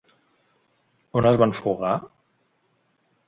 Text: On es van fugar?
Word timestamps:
On 1.19 1.27
es 1.31 1.37
van 1.41 1.53
fugar? 1.57 1.93